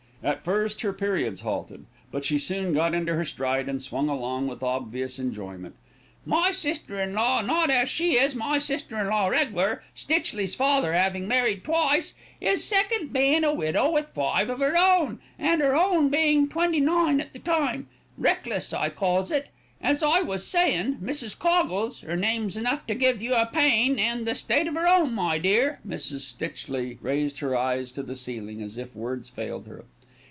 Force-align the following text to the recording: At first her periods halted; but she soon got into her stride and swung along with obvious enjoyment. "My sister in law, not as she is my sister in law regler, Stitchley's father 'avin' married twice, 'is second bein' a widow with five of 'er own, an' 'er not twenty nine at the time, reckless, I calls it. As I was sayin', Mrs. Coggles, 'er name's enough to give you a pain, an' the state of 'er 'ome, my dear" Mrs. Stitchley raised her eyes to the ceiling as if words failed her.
At 0.23 0.43
first 0.43 0.81
her 0.81 0.93
periods 0.93 1.41
halted; 1.41 1.87
but 2.11 2.23
she 2.23 2.37
soon 2.37 2.73
got 2.73 2.93
into 2.93 3.15
her 3.15 3.25
stride 3.25 3.67
and 3.67 3.81
swung 3.81 4.07
along 4.07 4.45
with 4.45 4.61
obvious 4.61 5.17
enjoyment. 5.17 5.73
"My 6.27 6.51
sister 6.51 7.01
in 7.01 7.15
law, 7.15 7.41
not 7.41 7.71
as 7.71 7.89
she 7.89 8.19
is 8.19 8.35
my 8.35 8.59
sister 8.59 8.99
in 8.99 9.07
law 9.07 9.25
regler, 9.29 9.81
Stitchley's 9.95 10.53
father 10.53 10.93
'avin' 10.93 11.27
married 11.27 11.63
twice, 11.63 12.13
'is 12.39 12.63
second 12.63 13.11
bein' 13.11 13.43
a 13.43 13.51
widow 13.51 13.89
with 13.89 14.09
five 14.11 14.51
of 14.51 14.61
'er 14.61 14.77
own, 14.77 15.17
an' 15.39 15.59
'er 15.59 15.73
not 15.73 16.49
twenty 16.51 16.79
nine 16.79 17.19
at 17.19 17.33
the 17.33 17.39
time, 17.39 17.87
reckless, 18.15 18.73
I 18.73 18.89
calls 18.91 19.31
it. 19.31 19.47
As 19.81 20.03
I 20.03 20.21
was 20.21 20.45
sayin', 20.45 20.97
Mrs. 20.97 21.35
Coggles, 21.35 22.03
'er 22.03 22.15
name's 22.15 22.55
enough 22.55 22.85
to 22.85 22.93
give 22.93 23.23
you 23.23 23.33
a 23.33 23.47
pain, 23.51 23.97
an' 23.97 24.25
the 24.25 24.35
state 24.35 24.67
of 24.67 24.77
'er 24.77 24.85
'ome, 24.87 25.15
my 25.15 25.39
dear" 25.39 25.79
Mrs. 25.87 26.19
Stitchley 26.19 26.99
raised 27.01 27.39
her 27.39 27.57
eyes 27.57 27.89
to 27.93 28.03
the 28.03 28.15
ceiling 28.15 28.61
as 28.61 28.77
if 28.77 28.95
words 28.95 29.27
failed 29.27 29.65
her. 29.65 29.83